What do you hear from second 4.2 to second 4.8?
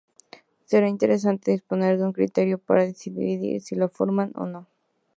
o no.